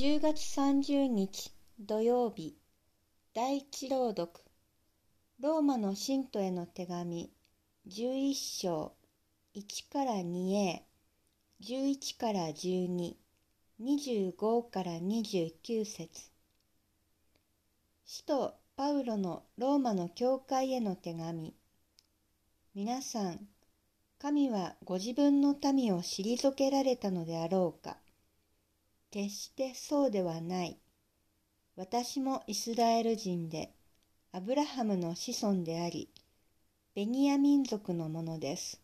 [0.00, 2.56] 10月30日土曜日
[3.34, 4.30] 第一朗読。
[5.40, 7.32] ローマの信徒への手紙
[7.88, 8.92] 11章
[9.56, 10.82] 1から 2a
[11.64, 16.30] 11から1225から29節。
[18.06, 21.56] 使徒パウロのローマの教会への手紙。
[22.76, 23.48] 皆さん
[24.20, 27.96] 神はご自分の民を退けられたのであろうか。
[29.10, 30.78] 決してそうではない。
[31.76, 33.72] 私もイスラエル人で、
[34.32, 36.10] アブラハムの子孫であり、
[36.94, 38.80] ベニヤ民族のものです。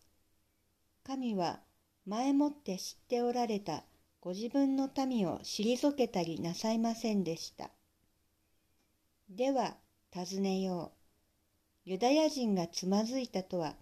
[1.03, 1.59] 神は
[2.07, 3.83] 前もって知っておられた
[4.21, 7.69] ご自分の民を退けたりなさいませんでした。
[9.29, 9.75] では、
[10.11, 10.93] 尋ねよ
[11.85, 11.89] う。
[11.89, 13.75] ユダヤ人がつまずいたとは、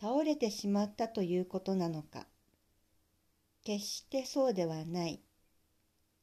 [0.00, 2.26] 倒れてしまったということなのか。
[3.62, 5.20] 決してそうではない。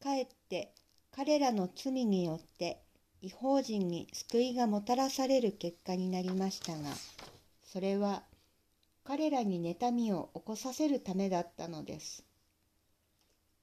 [0.05, 0.71] かえって
[1.11, 2.79] 彼らの罪によって
[3.23, 6.91] 違法人に救いがもたらされる結果になりましたが、
[7.63, 8.21] それは
[9.03, 12.23] 彼らに妬みを起こさせるためだったのです。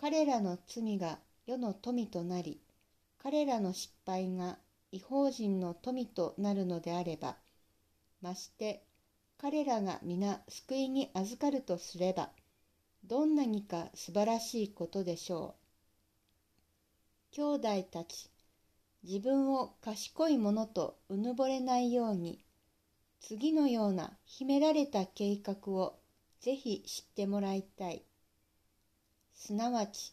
[0.01, 2.61] 彼らの罪が世の富となり、
[3.23, 4.59] 彼らの失敗が
[4.91, 7.37] 違法人の富となるのであれば、
[8.21, 8.83] まして
[9.39, 12.31] 彼らが皆救いに預かるとすれば、
[13.05, 15.62] どんなにか素晴らしいことでしょう。
[17.35, 18.29] 兄弟たち、
[19.03, 22.45] 自分を賢いものとうぬぼれないように、
[23.21, 25.99] 次のような秘められた計画を
[26.41, 28.03] ぜひ知ってもらいたい。
[29.33, 30.13] すなわち、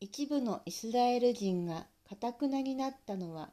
[0.00, 3.52] 一部のイスラエル人が堅くなになったのは、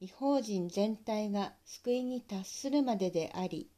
[0.00, 3.68] 違法人全体が救いに達するまでであり、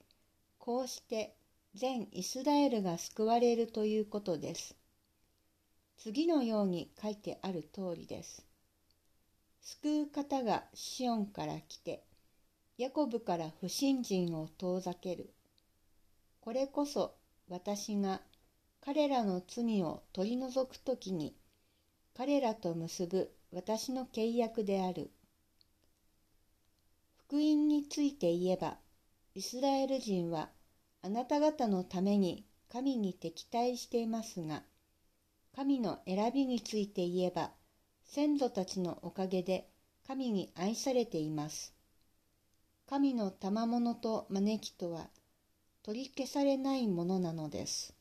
[0.60, 1.34] こうして
[1.75, 4.77] 全イスラエルが救われるということです。
[5.98, 8.47] 次のように書いてある通りです。
[9.62, 12.05] 救う方がシオンから来て、
[12.78, 15.32] ヤコブから不信心を遠ざける。
[16.41, 17.16] これこそ
[17.48, 18.21] 私が
[18.81, 21.34] 彼らの罪を取り除くときに、
[22.15, 25.10] 彼らと結ぶ私の契約である。
[27.26, 28.78] 福音について言えば、
[29.34, 30.50] イスラエル人は
[31.03, 34.62] あなた方のために神に敵対していますが、
[35.56, 37.50] 神の選びについて言えば、
[38.05, 39.67] 先祖たちのおかげで
[40.06, 41.72] 神に愛されています。
[42.87, 45.09] 神の賜物と招きとは
[45.83, 47.95] 取り消されないものなのです。